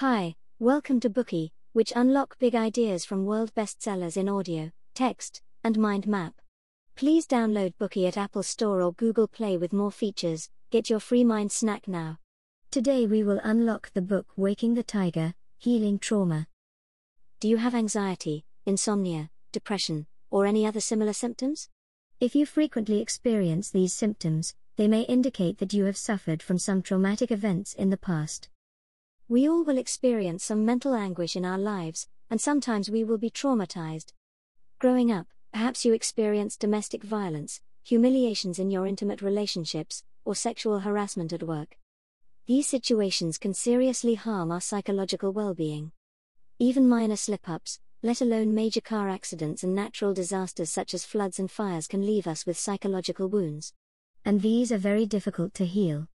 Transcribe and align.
Hi, 0.00 0.34
welcome 0.58 0.98
to 1.00 1.10
Bookey, 1.10 1.50
which 1.74 1.92
unlock 1.94 2.38
big 2.38 2.54
ideas 2.54 3.04
from 3.04 3.26
world 3.26 3.52
bestsellers 3.54 4.16
in 4.16 4.30
audio, 4.30 4.70
text, 4.94 5.42
and 5.62 5.78
mind 5.78 6.06
map. 6.06 6.32
Please 6.96 7.26
download 7.26 7.74
Bookey 7.78 8.08
at 8.08 8.16
Apple 8.16 8.42
Store 8.42 8.80
or 8.80 8.94
Google 8.94 9.28
Play 9.28 9.58
with 9.58 9.74
more 9.74 9.90
features. 9.90 10.48
Get 10.70 10.88
your 10.88 11.00
free 11.00 11.22
mind 11.22 11.52
snack 11.52 11.86
now. 11.86 12.16
Today 12.70 13.04
we 13.04 13.22
will 13.22 13.42
unlock 13.44 13.92
the 13.92 14.00
book 14.00 14.26
Waking 14.36 14.72
the 14.72 14.82
Tiger 14.82 15.34
Healing 15.58 15.98
Trauma. 15.98 16.46
Do 17.38 17.46
you 17.46 17.58
have 17.58 17.74
anxiety, 17.74 18.46
insomnia, 18.64 19.28
depression, 19.52 20.06
or 20.30 20.46
any 20.46 20.64
other 20.64 20.80
similar 20.80 21.12
symptoms? 21.12 21.68
If 22.20 22.34
you 22.34 22.46
frequently 22.46 23.02
experience 23.02 23.68
these 23.68 23.92
symptoms, 23.92 24.54
they 24.76 24.88
may 24.88 25.02
indicate 25.02 25.58
that 25.58 25.74
you 25.74 25.84
have 25.84 25.98
suffered 25.98 26.42
from 26.42 26.58
some 26.58 26.80
traumatic 26.80 27.30
events 27.30 27.74
in 27.74 27.90
the 27.90 27.98
past. 27.98 28.48
We 29.30 29.48
all 29.48 29.62
will 29.62 29.78
experience 29.78 30.42
some 30.42 30.64
mental 30.64 30.92
anguish 30.92 31.36
in 31.36 31.44
our 31.44 31.56
lives, 31.56 32.08
and 32.30 32.40
sometimes 32.40 32.90
we 32.90 33.04
will 33.04 33.16
be 33.16 33.30
traumatized. 33.30 34.12
Growing 34.80 35.12
up, 35.12 35.28
perhaps 35.52 35.84
you 35.84 35.92
experienced 35.92 36.58
domestic 36.58 37.04
violence, 37.04 37.60
humiliations 37.84 38.58
in 38.58 38.72
your 38.72 38.88
intimate 38.88 39.22
relationships, 39.22 40.02
or 40.24 40.34
sexual 40.34 40.80
harassment 40.80 41.32
at 41.32 41.44
work. 41.44 41.76
These 42.46 42.66
situations 42.66 43.38
can 43.38 43.54
seriously 43.54 44.16
harm 44.16 44.50
our 44.50 44.60
psychological 44.60 45.32
well 45.32 45.54
being. 45.54 45.92
Even 46.58 46.88
minor 46.88 47.14
slip 47.14 47.48
ups, 47.48 47.78
let 48.02 48.20
alone 48.20 48.52
major 48.52 48.80
car 48.80 49.08
accidents 49.08 49.62
and 49.62 49.76
natural 49.76 50.12
disasters 50.12 50.70
such 50.70 50.92
as 50.92 51.04
floods 51.04 51.38
and 51.38 51.52
fires, 51.52 51.86
can 51.86 52.04
leave 52.04 52.26
us 52.26 52.46
with 52.46 52.58
psychological 52.58 53.28
wounds. 53.28 53.74
And 54.24 54.42
these 54.42 54.72
are 54.72 54.76
very 54.76 55.06
difficult 55.06 55.54
to 55.54 55.66
heal. 55.66 56.08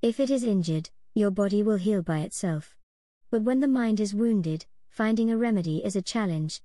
If 0.00 0.20
it 0.20 0.30
is 0.30 0.44
injured, 0.44 0.90
your 1.16 1.30
body 1.30 1.62
will 1.62 1.78
heal 1.78 2.02
by 2.02 2.18
itself. 2.18 2.76
But 3.30 3.40
when 3.40 3.60
the 3.60 3.66
mind 3.66 4.00
is 4.00 4.14
wounded, 4.14 4.66
finding 4.90 5.30
a 5.30 5.38
remedy 5.38 5.82
is 5.82 5.96
a 5.96 6.02
challenge. 6.02 6.60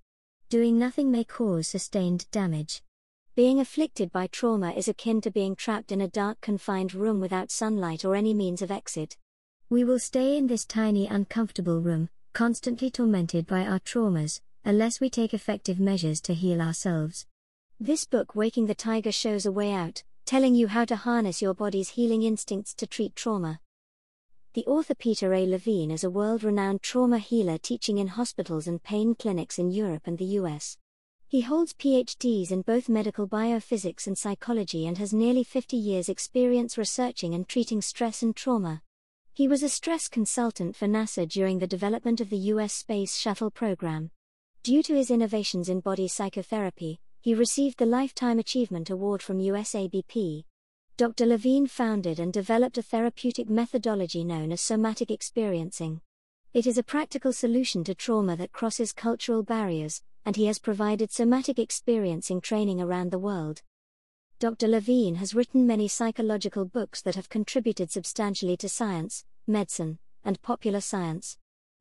Doing 0.50 0.78
nothing 0.78 1.10
may 1.10 1.24
cause 1.24 1.70
sustained 1.70 2.30
damage. 2.32 2.84
Being 3.34 3.62
afflicted 3.62 4.12
by 4.12 4.28
trauma 4.28 4.72
is 4.72 4.90
akin 4.90 5.22
to 5.22 5.32
being 5.32 5.56
trapped 5.56 5.94
in 5.94 6.02
a 6.02 6.10
dark, 6.10 6.42
confined 6.42 6.94
room 6.94 7.22
without 7.22 7.50
sunlight 7.50 8.04
or 8.04 8.14
any 8.14 8.34
means 8.34 8.62
of 8.62 8.72
exit. 8.72 9.16
We 9.70 9.86
will 9.86 10.00
stay 10.00 10.36
in 10.38 10.48
this 10.48 10.66
tiny, 10.66 11.08
uncomfortable 11.08 11.80
room, 11.80 12.10
constantly 12.34 12.92
tormented 12.92 13.48
by 13.48 13.66
our 13.66 13.80
traumas, 13.80 14.42
unless 14.66 15.00
we 15.00 15.10
take 15.10 15.34
effective 15.34 15.80
measures 15.80 16.20
to 16.22 16.34
heal 16.34 16.62
ourselves. 16.62 17.26
This 17.80 18.04
book, 18.04 18.36
Waking 18.36 18.66
the 18.66 18.76
Tiger, 18.76 19.14
shows 19.14 19.46
a 19.46 19.52
way 19.52 19.72
out, 19.72 20.04
telling 20.26 20.56
you 20.56 20.68
how 20.68 20.84
to 20.84 20.98
harness 20.98 21.42
your 21.42 21.54
body's 21.54 21.92
healing 21.92 22.24
instincts 22.24 22.74
to 22.74 22.86
treat 22.86 23.16
trauma. 23.16 23.62
The 24.54 24.66
author 24.66 24.96
Peter 24.96 25.34
A. 25.34 25.46
Levine 25.46 25.92
is 25.92 26.04
a 26.04 26.10
world 26.10 26.44
renowned 26.44 26.82
trauma 26.82 27.20
healer 27.20 27.58
teaching 27.58 28.00
in 28.00 28.08
hospitals 28.08 28.68
and 28.68 28.84
pain 28.84 29.16
clinics 29.16 29.58
in 29.58 29.72
Europe 29.72 30.08
and 30.08 30.18
the 30.18 30.36
US. 30.42 30.78
He 31.26 31.40
holds 31.40 31.72
PhDs 31.74 32.52
in 32.52 32.62
both 32.62 32.90
medical 32.90 33.26
biophysics 33.26 34.08
and 34.08 34.18
psychology 34.18 34.86
and 34.86 34.98
has 34.98 35.14
nearly 35.14 35.46
50 35.46 35.78
years' 35.78 36.10
experience 36.10 36.78
researching 36.78 37.34
and 37.34 37.48
treating 37.48 37.82
stress 37.82 38.24
and 38.24 38.36
trauma. 38.36 38.82
He 39.32 39.48
was 39.48 39.64
a 39.64 39.70
stress 39.70 40.10
consultant 40.10 40.76
for 40.76 40.86
NASA 40.86 41.30
during 41.30 41.60
the 41.60 41.66
development 41.66 42.20
of 42.20 42.30
the 42.30 42.52
US 42.52 42.74
Space 42.74 43.16
Shuttle 43.16 43.52
program. 43.52 44.12
Due 44.64 44.84
to 44.84 44.94
his 44.94 45.10
innovations 45.10 45.70
in 45.70 45.80
body 45.80 46.10
psychotherapy, 46.10 47.00
he 47.22 47.34
received 47.34 47.80
the 47.80 47.86
Lifetime 47.86 48.38
Achievement 48.38 48.90
Award 48.90 49.24
from 49.24 49.40
USABP. 49.40 50.44
Dr. 51.02 51.26
Levine 51.26 51.66
founded 51.66 52.20
and 52.20 52.32
developed 52.32 52.78
a 52.78 52.84
therapeutic 52.84 53.50
methodology 53.50 54.24
known 54.24 54.52
as 54.52 54.62
somatic 54.62 55.10
experiencing. 55.10 56.00
It 56.54 56.68
is 56.68 56.78
a 56.78 56.84
practical 56.84 57.34
solution 57.34 57.84
to 57.86 57.96
trauma 57.96 58.36
that 58.36 58.52
crosses 58.52 58.94
cultural 58.94 59.42
barriers, 59.42 60.04
and 60.28 60.36
he 60.36 60.46
has 60.46 60.60
provided 60.60 61.12
somatic 61.12 61.58
experiencing 61.58 62.40
training 62.40 62.80
around 62.80 63.10
the 63.10 63.18
world. 63.18 63.64
Dr. 64.38 64.68
Levine 64.68 65.16
has 65.16 65.34
written 65.34 65.66
many 65.66 65.88
psychological 65.88 66.66
books 66.66 67.02
that 67.02 67.16
have 67.16 67.30
contributed 67.30 67.90
substantially 67.90 68.56
to 68.58 68.70
science, 68.70 69.26
medicine, 69.48 69.98
and 70.24 70.40
popular 70.44 70.82
science. 70.82 71.36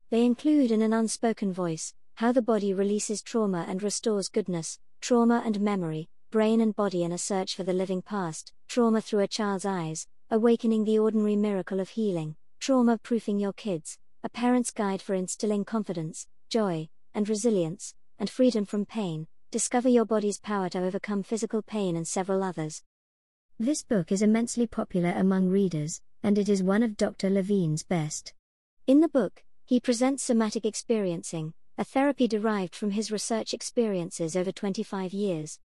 They 0.09 0.25
include 0.25 0.71
In 0.71 0.81
an 0.81 0.93
Unspoken 0.93 1.53
Voice 1.53 1.93
How 2.15 2.31
the 2.31 2.41
Body 2.41 2.73
Releases 2.73 3.21
Trauma 3.21 3.67
and 3.69 3.83
Restores 3.83 4.29
Goodness, 4.29 4.79
Trauma 4.99 5.43
and 5.45 5.61
Memory, 5.61 6.09
Brain 6.31 6.61
and 6.61 6.73
Body 6.73 7.03
in 7.03 7.11
a 7.11 7.17
Search 7.17 7.57
for 7.57 7.63
the 7.63 7.73
Living 7.73 8.01
Past, 8.01 8.53
Trauma 8.69 9.01
Through 9.01 9.19
a 9.19 9.27
Child's 9.27 9.65
Eyes, 9.65 10.07
Awakening 10.29 10.85
the 10.85 10.97
Ordinary 10.97 11.35
Miracle 11.35 11.81
of 11.81 11.89
Healing, 11.89 12.37
Trauma 12.61 12.97
Proofing 12.97 13.37
Your 13.37 13.51
Kids, 13.51 13.97
A 14.23 14.29
Parent's 14.29 14.71
Guide 14.71 15.01
for 15.01 15.13
Instilling 15.13 15.65
Confidence, 15.65 16.27
Joy, 16.49 16.87
and 17.13 17.27
Resilience, 17.27 17.95
and 18.17 18.29
Freedom 18.29 18.63
from 18.63 18.85
Pain, 18.85 19.27
Discover 19.51 19.89
Your 19.89 20.05
Body's 20.05 20.39
Power 20.39 20.69
to 20.69 20.81
Overcome 20.81 21.23
Physical 21.23 21.61
Pain, 21.61 21.97
and 21.97 22.07
several 22.07 22.43
others. 22.43 22.81
This 23.59 23.83
book 23.83 24.09
is 24.09 24.21
immensely 24.21 24.67
popular 24.67 25.11
among 25.17 25.49
readers, 25.49 25.99
and 26.23 26.37
it 26.37 26.47
is 26.47 26.63
one 26.63 26.81
of 26.81 26.95
Dr. 26.95 27.29
Levine's 27.29 27.83
best. 27.83 28.33
In 28.87 29.01
the 29.01 29.09
book, 29.09 29.43
he 29.65 29.81
presents 29.81 30.23
somatic 30.23 30.63
experiencing, 30.63 31.53
a 31.77 31.83
therapy 31.83 32.29
derived 32.29 32.73
from 32.73 32.91
his 32.91 33.11
research 33.11 33.53
experiences 33.53 34.37
over 34.37 34.53
25 34.53 35.11
years. 35.11 35.59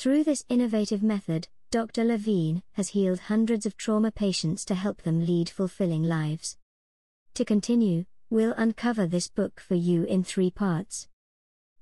Through 0.00 0.24
this 0.24 0.46
innovative 0.48 1.02
method, 1.02 1.48
Dr. 1.70 2.04
Levine 2.04 2.62
has 2.72 2.88
healed 2.96 3.28
hundreds 3.28 3.66
of 3.66 3.76
trauma 3.76 4.10
patients 4.10 4.64
to 4.64 4.74
help 4.74 5.02
them 5.02 5.26
lead 5.26 5.50
fulfilling 5.50 6.02
lives. 6.02 6.56
To 7.34 7.44
continue, 7.44 8.06
we'll 8.30 8.54
uncover 8.54 9.06
this 9.06 9.28
book 9.28 9.60
for 9.60 9.74
you 9.74 10.04
in 10.04 10.24
three 10.24 10.50
parts. 10.50 11.06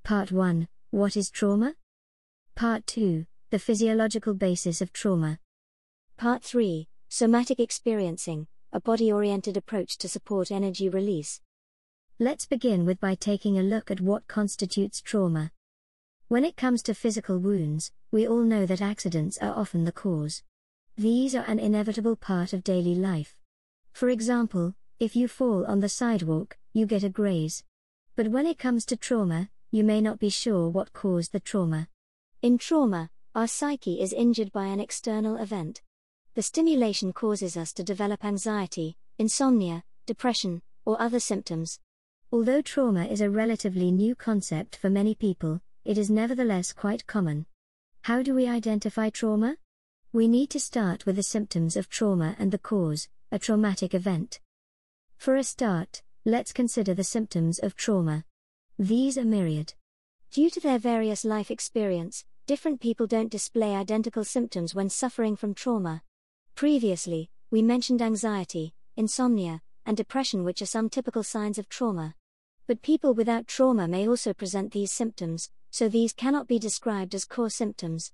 Part 0.02 0.32
1 0.32 0.66
What 0.90 1.16
is 1.16 1.30
trauma? 1.30 1.76
Part 2.56 2.88
2 2.88 3.24
The 3.50 3.60
physiological 3.60 4.34
basis 4.34 4.80
of 4.80 4.92
trauma. 4.92 5.38
Part 6.16 6.42
3 6.42 6.88
Somatic 7.08 7.60
experiencing, 7.60 8.48
a 8.72 8.80
body 8.80 9.12
oriented 9.12 9.56
approach 9.56 9.96
to 9.98 10.08
support 10.08 10.50
energy 10.50 10.88
release. 10.88 11.40
Let's 12.18 12.46
begin 12.46 12.84
with 12.84 12.98
by 12.98 13.14
taking 13.14 13.56
a 13.56 13.62
look 13.62 13.92
at 13.92 14.00
what 14.00 14.26
constitutes 14.26 15.00
trauma. 15.00 15.52
When 16.26 16.44
it 16.44 16.56
comes 16.56 16.82
to 16.82 16.94
physical 16.94 17.38
wounds, 17.38 17.92
we 18.10 18.26
all 18.26 18.42
know 18.42 18.64
that 18.64 18.80
accidents 18.80 19.36
are 19.38 19.54
often 19.54 19.84
the 19.84 19.92
cause. 19.92 20.42
These 20.96 21.34
are 21.34 21.44
an 21.44 21.58
inevitable 21.58 22.16
part 22.16 22.52
of 22.52 22.64
daily 22.64 22.94
life. 22.94 23.36
For 23.92 24.08
example, 24.08 24.74
if 24.98 25.14
you 25.14 25.28
fall 25.28 25.66
on 25.66 25.80
the 25.80 25.88
sidewalk, 25.88 26.56
you 26.72 26.86
get 26.86 27.04
a 27.04 27.08
graze. 27.08 27.64
But 28.16 28.28
when 28.28 28.46
it 28.46 28.58
comes 28.58 28.84
to 28.86 28.96
trauma, 28.96 29.50
you 29.70 29.84
may 29.84 30.00
not 30.00 30.18
be 30.18 30.30
sure 30.30 30.68
what 30.68 30.92
caused 30.92 31.32
the 31.32 31.40
trauma. 31.40 31.88
In 32.40 32.56
trauma, 32.56 33.10
our 33.34 33.46
psyche 33.46 34.00
is 34.00 34.12
injured 34.12 34.52
by 34.52 34.66
an 34.66 34.80
external 34.80 35.36
event. 35.36 35.82
The 36.34 36.42
stimulation 36.42 37.12
causes 37.12 37.56
us 37.56 37.72
to 37.74 37.84
develop 37.84 38.24
anxiety, 38.24 38.96
insomnia, 39.18 39.84
depression, 40.06 40.62
or 40.84 41.00
other 41.00 41.20
symptoms. 41.20 41.78
Although 42.32 42.62
trauma 42.62 43.04
is 43.04 43.20
a 43.20 43.30
relatively 43.30 43.90
new 43.90 44.14
concept 44.14 44.76
for 44.76 44.88
many 44.88 45.14
people, 45.14 45.60
it 45.84 45.98
is 45.98 46.10
nevertheless 46.10 46.72
quite 46.72 47.06
common. 47.06 47.46
How 48.08 48.22
do 48.22 48.32
we 48.32 48.48
identify 48.48 49.10
trauma? 49.10 49.58
We 50.14 50.28
need 50.28 50.48
to 50.52 50.60
start 50.60 51.04
with 51.04 51.16
the 51.16 51.22
symptoms 51.22 51.76
of 51.76 51.90
trauma 51.90 52.36
and 52.38 52.50
the 52.50 52.56
cause, 52.56 53.06
a 53.30 53.38
traumatic 53.38 53.92
event. 53.92 54.40
For 55.18 55.36
a 55.36 55.44
start, 55.44 56.00
let's 56.24 56.54
consider 56.54 56.94
the 56.94 57.04
symptoms 57.04 57.58
of 57.58 57.76
trauma. 57.76 58.24
These 58.78 59.18
are 59.18 59.26
myriad. 59.26 59.74
Due 60.30 60.48
to 60.48 60.58
their 60.58 60.78
various 60.78 61.22
life 61.22 61.50
experience, 61.50 62.24
different 62.46 62.80
people 62.80 63.06
don't 63.06 63.30
display 63.30 63.76
identical 63.76 64.24
symptoms 64.24 64.74
when 64.74 64.88
suffering 64.88 65.36
from 65.36 65.52
trauma. 65.52 66.00
Previously, 66.54 67.28
we 67.50 67.60
mentioned 67.60 68.00
anxiety, 68.00 68.72
insomnia, 68.96 69.60
and 69.84 69.98
depression, 69.98 70.44
which 70.44 70.62
are 70.62 70.72
some 70.74 70.88
typical 70.88 71.22
signs 71.22 71.58
of 71.58 71.68
trauma. 71.68 72.14
But 72.66 72.80
people 72.80 73.12
without 73.12 73.46
trauma 73.46 73.86
may 73.86 74.08
also 74.08 74.32
present 74.32 74.72
these 74.72 74.92
symptoms, 74.92 75.50
so 75.70 75.88
these 75.88 76.12
cannot 76.12 76.48
be 76.48 76.58
described 76.58 77.14
as 77.14 77.24
core 77.24 77.50
symptoms. 77.50 78.12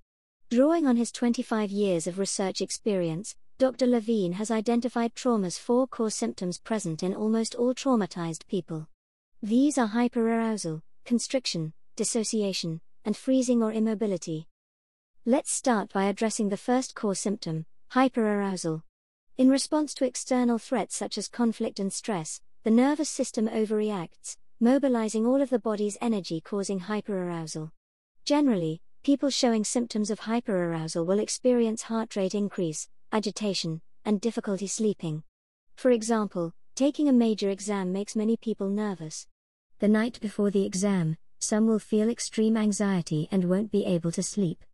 Drawing 0.50 0.86
on 0.86 0.96
his 0.96 1.12
25 1.12 1.70
years 1.70 2.06
of 2.06 2.18
research 2.18 2.60
experience, 2.60 3.36
Dr. 3.58 3.86
Levine 3.86 4.32
has 4.32 4.50
identified 4.50 5.14
trauma's 5.14 5.58
four 5.58 5.86
core 5.86 6.10
symptoms 6.10 6.58
present 6.58 7.02
in 7.02 7.14
almost 7.14 7.54
all 7.54 7.74
traumatized 7.74 8.46
people. 8.46 8.88
These 9.42 9.78
are 9.78 9.88
hyperarousal, 9.88 10.82
constriction, 11.04 11.72
dissociation, 11.96 12.80
and 13.04 13.16
freezing 13.16 13.62
or 13.62 13.72
immobility. 13.72 14.48
Let's 15.24 15.52
start 15.52 15.92
by 15.92 16.04
addressing 16.04 16.48
the 16.48 16.56
first 16.56 16.94
core 16.94 17.14
symptom, 17.14 17.66
hyperarousal. 17.92 18.82
In 19.36 19.48
response 19.48 19.94
to 19.94 20.04
external 20.04 20.58
threats 20.58 20.96
such 20.96 21.16
as 21.16 21.28
conflict 21.28 21.78
and 21.80 21.92
stress, 21.92 22.40
the 22.64 22.70
nervous 22.70 23.08
system 23.08 23.48
overreacts, 23.48 24.36
mobilizing 24.60 25.26
all 25.26 25.40
of 25.40 25.50
the 25.50 25.58
body's 25.58 25.98
energy 26.00 26.40
causing 26.40 26.80
hyperarousal. 26.80 27.70
Generally, 28.24 28.80
people 29.02 29.30
showing 29.30 29.64
symptoms 29.64 30.10
of 30.10 30.20
hyperarousal 30.20 31.06
will 31.06 31.18
experience 31.18 31.82
heart 31.82 32.16
rate 32.16 32.34
increase, 32.34 32.88
agitation, 33.12 33.80
and 34.04 34.20
difficulty 34.20 34.66
sleeping. 34.66 35.22
For 35.76 35.90
example, 35.90 36.54
Taking 36.76 37.08
a 37.08 37.12
major 37.12 37.50
exam 37.50 37.92
makes 37.92 38.16
many 38.16 38.36
people 38.36 38.68
nervous. 38.68 39.28
The 39.78 39.86
night 39.86 40.18
before 40.20 40.50
the 40.50 40.66
exam, 40.66 41.16
some 41.38 41.68
will 41.68 41.78
feel 41.78 42.08
extreme 42.08 42.56
anxiety 42.56 43.28
and 43.30 43.44
won't 43.44 43.70
be 43.70 43.84
able 43.84 44.10
to 44.10 44.24
sleep. 44.24 44.64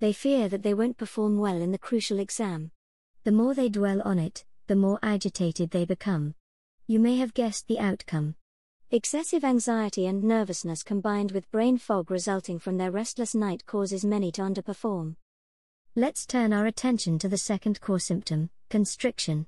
They 0.00 0.14
fear 0.14 0.48
that 0.48 0.62
they 0.62 0.72
won't 0.72 0.96
perform 0.96 1.36
well 1.36 1.60
in 1.60 1.70
the 1.70 1.76
crucial 1.76 2.18
exam. 2.20 2.70
The 3.24 3.32
more 3.32 3.52
they 3.52 3.68
dwell 3.68 4.00
on 4.00 4.18
it, 4.18 4.46
the 4.66 4.76
more 4.76 4.98
agitated 5.02 5.72
they 5.72 5.84
become. 5.84 6.34
You 6.86 6.98
may 6.98 7.18
have 7.18 7.34
guessed 7.34 7.68
the 7.68 7.78
outcome. 7.78 8.36
Excessive 8.94 9.42
anxiety 9.42 10.04
and 10.04 10.22
nervousness 10.22 10.82
combined 10.82 11.32
with 11.32 11.50
brain 11.50 11.78
fog 11.78 12.10
resulting 12.10 12.58
from 12.58 12.76
their 12.76 12.90
restless 12.90 13.34
night 13.34 13.64
causes 13.64 14.04
many 14.04 14.30
to 14.30 14.42
underperform. 14.42 15.16
Let's 15.96 16.26
turn 16.26 16.52
our 16.52 16.66
attention 16.66 17.18
to 17.20 17.28
the 17.30 17.38
second 17.38 17.80
core 17.80 17.98
symptom 17.98 18.50
constriction. 18.68 19.46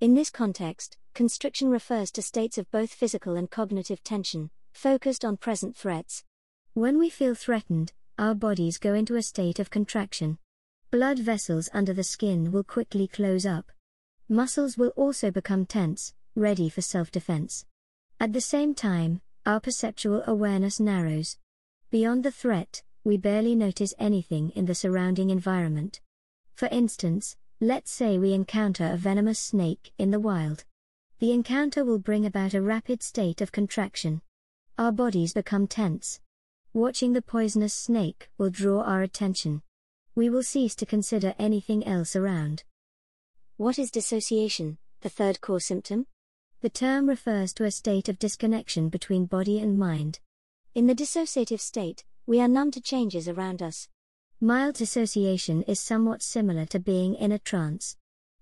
In 0.00 0.14
this 0.14 0.28
context, 0.28 0.96
constriction 1.14 1.70
refers 1.70 2.10
to 2.10 2.20
states 2.20 2.58
of 2.58 2.68
both 2.72 2.92
physical 2.92 3.36
and 3.36 3.48
cognitive 3.48 4.02
tension, 4.02 4.50
focused 4.72 5.24
on 5.24 5.36
present 5.36 5.76
threats. 5.76 6.24
When 6.74 6.98
we 6.98 7.10
feel 7.10 7.36
threatened, 7.36 7.92
our 8.18 8.34
bodies 8.34 8.76
go 8.76 8.94
into 8.94 9.14
a 9.14 9.22
state 9.22 9.60
of 9.60 9.70
contraction. 9.70 10.38
Blood 10.90 11.20
vessels 11.20 11.70
under 11.72 11.92
the 11.92 12.02
skin 12.02 12.50
will 12.50 12.64
quickly 12.64 13.06
close 13.06 13.46
up. 13.46 13.70
Muscles 14.28 14.76
will 14.76 14.92
also 14.96 15.30
become 15.30 15.64
tense, 15.64 16.12
ready 16.34 16.68
for 16.68 16.80
self 16.80 17.12
defense. 17.12 17.66
At 18.22 18.34
the 18.34 18.40
same 18.42 18.74
time, 18.74 19.22
our 19.46 19.60
perceptual 19.60 20.22
awareness 20.26 20.78
narrows. 20.78 21.38
Beyond 21.90 22.22
the 22.22 22.30
threat, 22.30 22.82
we 23.02 23.16
barely 23.16 23.54
notice 23.54 23.94
anything 23.98 24.50
in 24.50 24.66
the 24.66 24.74
surrounding 24.74 25.30
environment. 25.30 26.02
For 26.54 26.68
instance, 26.68 27.38
let's 27.60 27.90
say 27.90 28.18
we 28.18 28.34
encounter 28.34 28.84
a 28.92 28.98
venomous 28.98 29.38
snake 29.38 29.92
in 29.96 30.10
the 30.10 30.20
wild. 30.20 30.64
The 31.18 31.32
encounter 31.32 31.82
will 31.82 31.98
bring 31.98 32.26
about 32.26 32.52
a 32.52 32.60
rapid 32.60 33.02
state 33.02 33.40
of 33.40 33.52
contraction. 33.52 34.20
Our 34.76 34.92
bodies 34.92 35.32
become 35.32 35.66
tense. 35.66 36.20
Watching 36.74 37.14
the 37.14 37.22
poisonous 37.22 37.72
snake 37.72 38.28
will 38.36 38.50
draw 38.50 38.82
our 38.82 39.00
attention. 39.00 39.62
We 40.14 40.28
will 40.28 40.42
cease 40.42 40.74
to 40.74 40.84
consider 40.84 41.34
anything 41.38 41.86
else 41.86 42.14
around. 42.14 42.64
What 43.56 43.78
is 43.78 43.90
dissociation, 43.90 44.76
the 45.00 45.08
third 45.08 45.40
core 45.40 45.60
symptom? 45.60 46.06
The 46.62 46.68
term 46.68 47.08
refers 47.08 47.54
to 47.54 47.64
a 47.64 47.70
state 47.70 48.10
of 48.10 48.18
disconnection 48.18 48.90
between 48.90 49.24
body 49.24 49.60
and 49.60 49.78
mind. 49.78 50.20
In 50.74 50.86
the 50.86 50.94
dissociative 50.94 51.58
state, 51.58 52.04
we 52.26 52.38
are 52.38 52.48
numb 52.48 52.70
to 52.72 52.82
changes 52.82 53.28
around 53.28 53.62
us. 53.62 53.88
Mild 54.42 54.74
dissociation 54.74 55.62
is 55.62 55.80
somewhat 55.80 56.22
similar 56.22 56.66
to 56.66 56.78
being 56.78 57.14
in 57.14 57.32
a 57.32 57.38
trance. 57.38 57.96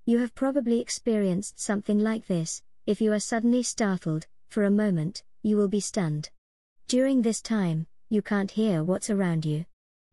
You 0.04 0.18
have 0.18 0.34
probably 0.34 0.80
experienced 0.80 1.60
something 1.60 2.00
like 2.00 2.26
this. 2.26 2.60
If 2.86 3.00
you 3.00 3.12
are 3.12 3.20
suddenly 3.20 3.62
startled, 3.62 4.26
for 4.48 4.64
a 4.64 4.70
moment, 4.70 5.22
you 5.42 5.56
will 5.56 5.68
be 5.68 5.78
stunned. 5.78 6.30
During 6.88 7.22
this 7.22 7.40
time, 7.40 7.86
you 8.08 8.20
can't 8.20 8.50
hear 8.50 8.82
what's 8.82 9.10
around 9.10 9.44
you. 9.44 9.64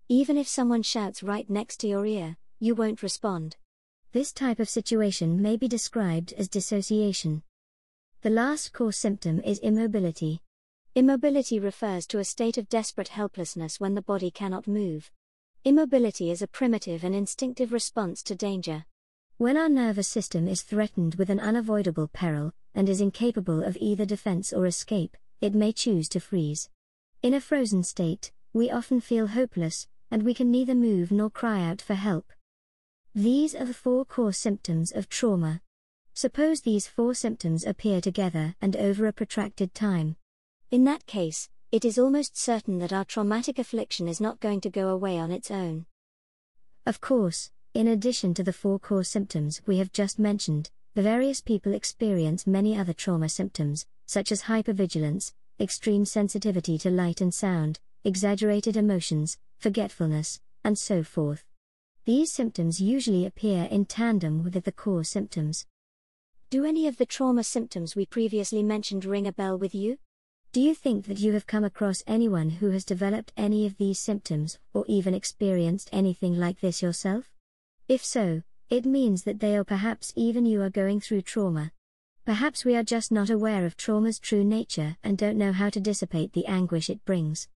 Even 0.09 0.37
if 0.37 0.47
someone 0.47 0.83
shouts 0.83 1.23
right 1.23 1.49
next 1.49 1.77
to 1.77 1.87
your 1.87 2.05
ear, 2.05 2.37
you 2.59 2.75
won't 2.75 3.01
respond. 3.01 3.57
This 4.11 4.31
type 4.31 4.59
of 4.59 4.69
situation 4.69 5.41
may 5.41 5.57
be 5.57 5.67
described 5.67 6.33
as 6.33 6.47
dissociation. 6.47 7.41
The 8.21 8.29
last 8.29 8.73
core 8.73 8.91
symptom 8.91 9.39
is 9.41 9.59
immobility. 9.59 10.41
Immobility 10.95 11.59
refers 11.59 12.07
to 12.07 12.19
a 12.19 12.23
state 12.23 12.57
of 12.57 12.69
desperate 12.69 13.09
helplessness 13.09 13.79
when 13.79 13.95
the 13.95 14.01
body 14.01 14.31
cannot 14.31 14.67
move. 14.67 15.11
Immobility 15.63 16.31
is 16.31 16.41
a 16.41 16.47
primitive 16.47 17.03
and 17.03 17.13
instinctive 17.13 17.73
response 17.73 18.23
to 18.23 18.35
danger. 18.35 18.85
When 19.37 19.57
our 19.57 19.69
nervous 19.69 20.07
system 20.07 20.47
is 20.47 20.61
threatened 20.61 21.15
with 21.15 21.29
an 21.29 21.39
unavoidable 21.39 22.07
peril, 22.07 22.53
and 22.73 22.89
is 22.89 23.01
incapable 23.01 23.63
of 23.63 23.77
either 23.79 24.05
defense 24.05 24.53
or 24.53 24.65
escape, 24.65 25.17
it 25.41 25.53
may 25.53 25.71
choose 25.71 26.09
to 26.09 26.19
freeze. 26.19 26.69
In 27.21 27.33
a 27.33 27.41
frozen 27.41 27.83
state, 27.83 28.31
we 28.53 28.71
often 28.71 29.01
feel 29.01 29.27
hopeless, 29.27 29.87
and 30.09 30.23
we 30.23 30.33
can 30.33 30.51
neither 30.51 30.75
move 30.75 31.11
nor 31.11 31.29
cry 31.29 31.61
out 31.63 31.81
for 31.81 31.95
help. 31.95 32.31
These 33.13 33.55
are 33.55 33.65
the 33.65 33.73
four 33.73 34.05
core 34.05 34.33
symptoms 34.33 34.91
of 34.91 35.09
trauma. 35.09 35.61
Suppose 36.17 36.61
these 36.61 36.87
four 36.87 37.13
symptoms 37.13 37.65
appear 37.65 37.99
together 37.99 38.55
and 38.61 38.77
over 38.77 39.05
a 39.05 39.11
protracted 39.11 39.75
time. 39.75 40.15
In 40.71 40.85
that 40.85 41.05
case, 41.05 41.49
it 41.73 41.83
is 41.83 41.99
almost 41.99 42.37
certain 42.37 42.79
that 42.79 42.93
our 42.93 43.03
traumatic 43.03 43.59
affliction 43.59 44.07
is 44.07 44.21
not 44.21 44.39
going 44.39 44.61
to 44.61 44.69
go 44.69 44.87
away 44.87 45.17
on 45.17 45.29
its 45.29 45.51
own. 45.51 45.87
Of 46.85 47.01
course, 47.01 47.51
in 47.73 47.89
addition 47.89 48.33
to 48.35 48.43
the 48.43 48.53
four 48.53 48.79
core 48.79 49.03
symptoms 49.03 49.61
we 49.65 49.77
have 49.79 49.91
just 49.91 50.17
mentioned, 50.17 50.71
the 50.93 51.01
various 51.01 51.41
people 51.41 51.73
experience 51.73 52.47
many 52.47 52.77
other 52.77 52.93
trauma 52.93 53.27
symptoms, 53.27 53.85
such 54.05 54.31
as 54.31 54.43
hypervigilance, 54.43 55.33
extreme 55.59 56.05
sensitivity 56.05 56.77
to 56.77 56.89
light 56.89 57.19
and 57.19 57.33
sound, 57.33 57.81
exaggerated 58.05 58.77
emotions, 58.77 59.37
forgetfulness, 59.57 60.39
and 60.63 60.77
so 60.77 61.03
forth. 61.03 61.43
These 62.05 62.31
symptoms 62.31 62.79
usually 62.79 63.25
appear 63.25 63.65
in 63.65 63.83
tandem 63.83 64.43
with 64.43 64.53
the 64.63 64.71
core 64.71 65.03
symptoms. 65.03 65.65
Do 66.55 66.63
any 66.63 66.87
of 66.87 66.95
the 66.95 67.05
trauma 67.05 67.43
symptoms 67.43 67.97
we 67.97 68.05
previously 68.05 68.63
mentioned 68.63 69.03
ring 69.03 69.27
a 69.27 69.33
bell 69.33 69.57
with 69.57 69.75
you? 69.75 69.97
Do 70.53 70.61
you 70.61 70.73
think 70.73 71.05
that 71.07 71.19
you 71.19 71.33
have 71.33 71.45
come 71.45 71.65
across 71.65 72.01
anyone 72.07 72.49
who 72.49 72.69
has 72.69 72.85
developed 72.85 73.33
any 73.35 73.65
of 73.65 73.75
these 73.75 73.99
symptoms 73.99 74.57
or 74.73 74.85
even 74.87 75.13
experienced 75.13 75.89
anything 75.91 76.39
like 76.39 76.61
this 76.61 76.81
yourself? 76.81 77.29
If 77.89 78.05
so, 78.05 78.41
it 78.69 78.85
means 78.85 79.23
that 79.23 79.41
they 79.41 79.57
or 79.57 79.65
perhaps 79.65 80.13
even 80.15 80.45
you 80.45 80.61
are 80.61 80.69
going 80.69 81.01
through 81.01 81.23
trauma. 81.23 81.73
Perhaps 82.23 82.63
we 82.63 82.73
are 82.77 82.83
just 82.83 83.11
not 83.11 83.29
aware 83.29 83.65
of 83.65 83.75
trauma's 83.75 84.17
true 84.17 84.45
nature 84.45 84.95
and 85.03 85.17
don't 85.17 85.37
know 85.37 85.51
how 85.51 85.69
to 85.69 85.81
dissipate 85.81 86.31
the 86.31 86.45
anguish 86.45 86.89
it 86.89 87.03
brings. 87.03 87.49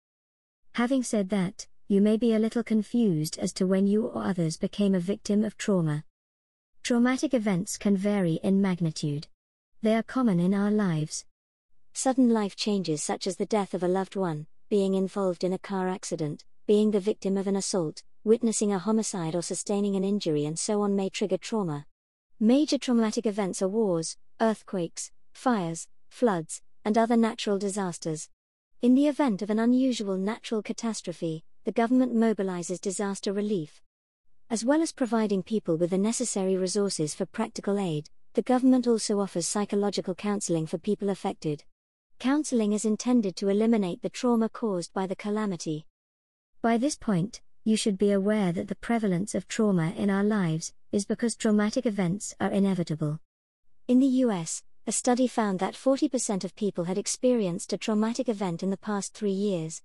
Having 0.72 1.04
said 1.04 1.30
that, 1.30 1.66
you 1.88 2.02
may 2.02 2.18
be 2.18 2.34
a 2.34 2.38
little 2.38 2.62
confused 2.62 3.38
as 3.38 3.54
to 3.54 3.66
when 3.66 3.86
you 3.86 4.08
or 4.08 4.22
others 4.22 4.58
became 4.58 4.94
a 4.94 5.00
victim 5.00 5.42
of 5.42 5.56
trauma. 5.56 6.04
Traumatic 6.90 7.34
events 7.34 7.78
can 7.78 7.96
vary 7.96 8.40
in 8.42 8.60
magnitude. 8.60 9.28
They 9.80 9.94
are 9.94 10.02
common 10.02 10.40
in 10.40 10.52
our 10.52 10.72
lives, 10.72 11.24
Sudden 11.92 12.30
life 12.30 12.56
changes 12.56 13.00
such 13.00 13.28
as 13.28 13.36
the 13.36 13.46
death 13.46 13.74
of 13.74 13.84
a 13.84 13.86
loved 13.86 14.16
one, 14.16 14.48
being 14.68 14.94
involved 14.94 15.44
in 15.44 15.52
a 15.52 15.58
car 15.58 15.88
accident, 15.88 16.44
being 16.66 16.90
the 16.90 16.98
victim 16.98 17.36
of 17.36 17.46
an 17.46 17.54
assault, 17.54 18.02
witnessing 18.24 18.72
a 18.72 18.78
homicide 18.80 19.36
or 19.36 19.40
sustaining 19.42 19.94
an 19.94 20.02
injury, 20.02 20.44
and 20.44 20.58
so 20.58 20.82
on 20.82 20.96
may 20.96 21.08
trigger 21.08 21.38
trauma. 21.38 21.86
Major 22.40 22.76
traumatic 22.76 23.24
events 23.24 23.62
are 23.62 23.68
wars, 23.68 24.16
earthquakes, 24.40 25.12
fires, 25.32 25.86
floods, 26.08 26.60
and 26.84 26.98
other 26.98 27.16
natural 27.16 27.56
disasters. 27.56 28.28
In 28.82 28.96
the 28.96 29.06
event 29.06 29.42
of 29.42 29.50
an 29.50 29.60
unusual 29.60 30.16
natural 30.16 30.60
catastrophe, 30.60 31.44
the 31.62 31.70
government 31.70 32.16
mobilizes 32.16 32.80
disaster 32.80 33.32
relief. 33.32 33.80
As 34.50 34.64
well 34.64 34.82
as 34.82 34.90
providing 34.90 35.44
people 35.44 35.76
with 35.76 35.90
the 35.90 35.98
necessary 35.98 36.56
resources 36.56 37.14
for 37.14 37.24
practical 37.24 37.78
aid, 37.78 38.10
the 38.34 38.42
government 38.42 38.88
also 38.88 39.20
offers 39.20 39.46
psychological 39.46 40.12
counseling 40.12 40.66
for 40.66 40.76
people 40.76 41.08
affected. 41.08 41.62
Counseling 42.18 42.72
is 42.72 42.84
intended 42.84 43.36
to 43.36 43.48
eliminate 43.48 44.02
the 44.02 44.10
trauma 44.10 44.48
caused 44.48 44.92
by 44.92 45.06
the 45.06 45.14
calamity. 45.14 45.86
By 46.62 46.78
this 46.78 46.96
point, 46.96 47.40
you 47.62 47.76
should 47.76 47.96
be 47.96 48.10
aware 48.10 48.50
that 48.50 48.66
the 48.66 48.74
prevalence 48.74 49.36
of 49.36 49.46
trauma 49.46 49.94
in 49.96 50.10
our 50.10 50.24
lives 50.24 50.72
is 50.90 51.04
because 51.04 51.36
traumatic 51.36 51.86
events 51.86 52.34
are 52.40 52.50
inevitable. 52.50 53.20
In 53.86 54.00
the 54.00 54.24
US, 54.24 54.64
a 54.84 54.90
study 54.90 55.28
found 55.28 55.60
that 55.60 55.74
40% 55.74 56.42
of 56.42 56.56
people 56.56 56.84
had 56.84 56.98
experienced 56.98 57.72
a 57.72 57.78
traumatic 57.78 58.28
event 58.28 58.64
in 58.64 58.70
the 58.70 58.76
past 58.76 59.14
three 59.14 59.30
years. 59.30 59.82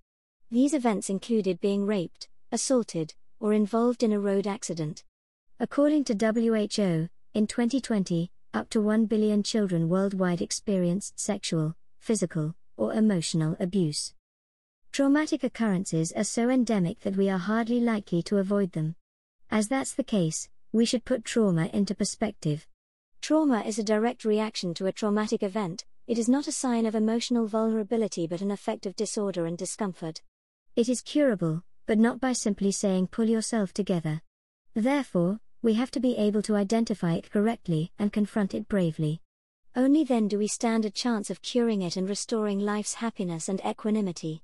These 0.50 0.74
events 0.74 1.08
included 1.08 1.60
being 1.60 1.86
raped, 1.86 2.26
assaulted, 2.50 3.14
or 3.40 3.52
involved 3.52 4.02
in 4.02 4.12
a 4.12 4.20
road 4.20 4.46
accident. 4.46 5.04
According 5.58 6.04
to 6.04 6.14
WHO, 6.14 7.08
in 7.34 7.46
2020, 7.46 8.30
up 8.54 8.68
to 8.70 8.80
1 8.80 9.06
billion 9.06 9.42
children 9.42 9.88
worldwide 9.88 10.40
experienced 10.40 11.20
sexual, 11.20 11.74
physical, 11.98 12.54
or 12.76 12.94
emotional 12.94 13.56
abuse. 13.60 14.14
Traumatic 14.92 15.44
occurrences 15.44 16.12
are 16.12 16.24
so 16.24 16.48
endemic 16.48 17.00
that 17.00 17.16
we 17.16 17.28
are 17.28 17.38
hardly 17.38 17.80
likely 17.80 18.22
to 18.22 18.38
avoid 18.38 18.72
them. 18.72 18.96
As 19.50 19.68
that's 19.68 19.92
the 19.92 20.04
case, 20.04 20.48
we 20.72 20.84
should 20.84 21.04
put 21.04 21.24
trauma 21.24 21.66
into 21.72 21.94
perspective. 21.94 22.66
Trauma 23.20 23.62
is 23.66 23.78
a 23.78 23.84
direct 23.84 24.24
reaction 24.24 24.72
to 24.74 24.86
a 24.86 24.92
traumatic 24.92 25.42
event, 25.42 25.84
it 26.06 26.18
is 26.18 26.28
not 26.28 26.46
a 26.46 26.52
sign 26.52 26.86
of 26.86 26.94
emotional 26.94 27.46
vulnerability 27.46 28.26
but 28.26 28.40
an 28.40 28.50
effect 28.50 28.86
of 28.86 28.94
disorder 28.94 29.44
and 29.46 29.58
discomfort. 29.58 30.22
It 30.76 30.88
is 30.88 31.02
curable, 31.02 31.64
but 31.86 31.98
not 31.98 32.20
by 32.20 32.32
simply 32.32 32.72
saying 32.72 33.06
pull 33.06 33.28
yourself 33.28 33.72
together. 33.72 34.20
Therefore, 34.74 35.40
we 35.62 35.74
have 35.74 35.90
to 35.92 36.00
be 36.00 36.16
able 36.16 36.42
to 36.42 36.56
identify 36.56 37.14
it 37.14 37.30
correctly 37.30 37.92
and 37.98 38.12
confront 38.12 38.54
it 38.54 38.68
bravely. 38.68 39.22
Only 39.74 40.04
then 40.04 40.28
do 40.28 40.38
we 40.38 40.48
stand 40.48 40.84
a 40.84 40.90
chance 40.90 41.30
of 41.30 41.42
curing 41.42 41.82
it 41.82 41.96
and 41.96 42.08
restoring 42.08 42.60
life's 42.60 42.94
happiness 42.94 43.48
and 43.48 43.60
equanimity. 43.66 44.42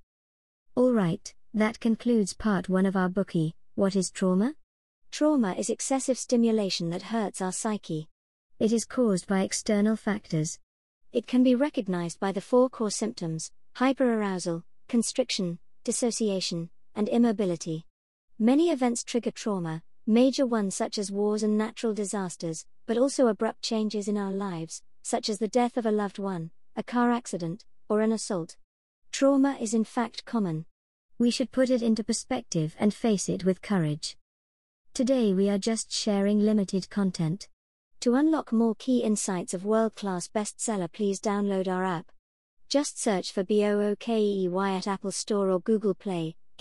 Alright, 0.77 1.35
that 1.55 1.81
concludes 1.81 2.35
part 2.35 2.69
1 2.69 2.87
of 2.87 2.97
our 2.97 3.09
bookie 3.09 3.55
What 3.75 3.97
is 3.97 4.11
trauma? 4.11 4.55
Trauma 5.11 5.55
is 5.55 5.71
excessive 5.71 6.19
stimulation 6.19 6.91
that 6.91 7.03
hurts 7.03 7.41
our 7.41 7.53
psyche. 7.53 8.09
It 8.59 8.73
is 8.73 8.85
caused 8.85 9.27
by 9.27 9.43
external 9.43 9.97
factors. 9.97 10.59
It 11.13 11.27
can 11.27 11.43
be 11.43 11.55
recognized 11.55 12.21
by 12.21 12.33
the 12.33 12.41
four 12.41 12.71
core 12.71 12.91
symptoms 12.91 13.51
hyperarousal, 13.77 14.63
constriction, 14.89 15.59
dissociation, 15.85 16.71
and 16.95 17.09
immobility. 17.09 17.87
Many 18.39 18.71
events 18.71 19.05
trigger 19.05 19.31
trauma, 19.31 19.83
major 20.07 20.47
ones 20.47 20.75
such 20.75 20.99
as 20.99 21.13
wars 21.13 21.43
and 21.43 21.57
natural 21.57 21.95
disasters, 21.95 22.67
but 22.87 22.99
also 22.99 23.29
abrupt 23.29 23.63
changes 23.63 24.09
in 24.09 24.17
our 24.17 24.33
lives, 24.33 24.83
such 25.03 25.29
as 25.29 25.39
the 25.39 25.49
death 25.49 25.77
of 25.77 25.87
a 25.87 25.93
loved 25.93 26.19
one, 26.19 26.51
a 26.77 26.83
car 26.83 27.11
accident, 27.11 27.65
or 27.89 28.01
an 28.01 28.13
assault. 28.13 28.57
Trauma 29.13 29.57
is 29.61 29.75
in 29.75 29.85
fact 29.85 30.25
common. 30.25 30.65
We 31.19 31.31
should 31.31 31.53
put 31.53 31.71
it 31.71 31.83
into 31.83 32.03
perspective 32.03 32.75
and 32.79 32.93
face 32.93 33.29
it 33.29 33.45
with 33.45 33.63
courage. 33.63 34.17
Today 34.95 35.33
we 35.33 35.49
are 35.49 35.59
just 35.59 35.93
sharing 35.93 36.41
limited 36.41 36.91
content. 36.91 37.49
To 38.01 38.15
unlock 38.15 38.53
more 38.53 38.75
key 38.75 39.05
insights 39.05 39.55
of 39.55 39.65
world 39.65 39.95
class 39.95 40.29
bestseller, 40.29 40.91
please 40.91 41.21
download 41.21 41.69
our 41.69 41.85
app. 41.85 42.11
Just 42.69 43.01
search 43.01 43.31
for 43.31 43.45
BOOKEY 43.45 44.49
at 44.77 44.89
Apple 44.89 45.13
Store 45.13 45.51
or 45.51 45.61
Google 45.61 45.95
Play. 45.95 46.35